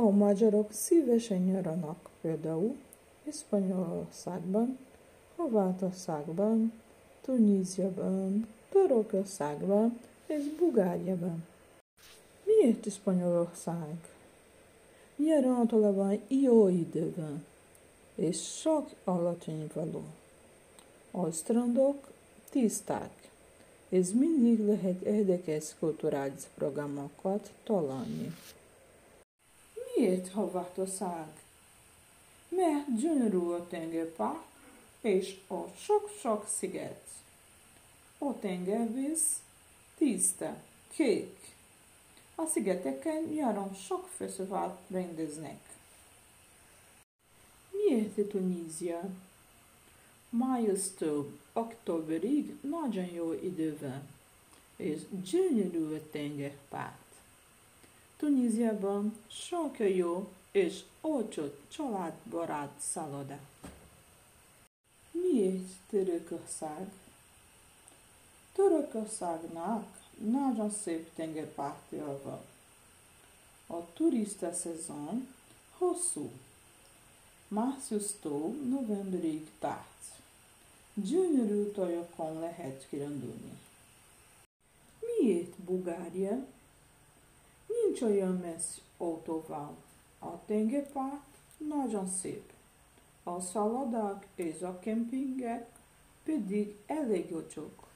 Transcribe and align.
A 0.00 0.10
magyarok 0.10 0.72
szívesen 0.72 1.42
nyaranak 1.42 2.08
például 2.20 2.76
Spanyolországban, 3.32 4.78
Horvátországban, 5.36 6.72
Tuníziában, 7.20 8.46
Törökországban 8.70 9.98
és 10.26 10.42
Bulgáriában. 10.58 11.46
Miért 12.44 12.92
Spanyolország? 12.92 14.08
Nyáron 15.16 15.56
általában 15.56 16.20
jó 16.28 16.62
van, 17.16 17.44
és 18.14 18.58
sok 18.60 18.90
alacsony 19.04 19.70
való. 19.74 20.02
A 21.10 21.30
strandok 21.30 22.10
tiszták, 22.50 23.30
és 23.88 24.08
mindig 24.12 24.66
lehet 24.66 25.00
érdekes 25.00 25.74
kulturális 25.78 26.42
programokat 26.54 27.52
találni. 27.64 28.34
Miért 30.00 30.28
Horvátország? 30.28 31.28
Mert 32.48 32.96
gyönyörű 33.00 33.38
a 33.38 33.66
tengerpart, 33.68 34.44
és 35.00 35.36
a 35.48 35.66
sok-sok 35.76 36.48
sziget. 36.48 37.08
A 38.18 38.38
tengervíz 38.38 39.22
tiszta, 39.96 40.56
kék. 40.92 41.36
A 42.34 42.46
szigeteken 42.46 43.22
nyáron 43.22 43.74
sok 43.74 44.08
fesztivált 44.16 44.78
rendeznek. 44.88 45.60
Miért 47.70 48.28
Tunízia? 48.28 49.00
Májustól 50.28 51.38
októberig 51.52 52.56
nagyon 52.60 53.06
jó 53.06 53.32
idő 53.32 53.78
van, 53.80 54.08
és 54.76 55.00
gyönyörű 55.30 55.94
a 55.94 56.10
tengerpart. 56.10 57.09
Tuníziában 58.20 59.16
sok 59.28 59.78
jó 59.78 60.32
és 60.50 60.80
olcsó 61.00 61.42
családbarát 61.68 62.72
szálloda. 62.78 63.38
Miért 65.10 65.68
Törökország? 65.90 66.90
Törökországnak 68.52 69.86
nagyon 70.18 70.70
szép 70.70 71.14
tengerpartja 71.14 72.20
van. 72.22 72.40
A 73.78 73.92
turista 73.92 74.52
szezon 74.52 75.34
hosszú. 75.78 76.30
Márciustól 77.48 78.48
novemberig 78.50 79.50
tart. 79.58 80.04
Gyönyörű 80.94 81.64
tajokon 81.64 82.38
lehet 82.38 82.86
kirándulni. 82.88 83.58
Miért 85.00 85.56
Bulgária? 85.56 86.46
Nincs 87.90 88.02
olyan 88.02 88.36
messze 88.36 88.80
autóval. 88.96 89.76
A 90.18 90.44
tengerpart 90.46 91.36
nagyon 91.56 92.08
szép. 92.08 92.52
A 93.22 93.40
szállodák 93.40 94.26
és 94.34 94.62
a 94.62 94.78
kempingek 94.78 95.68
pedig 96.24 96.76
elég 96.86 97.32
olcsók. 97.32 97.89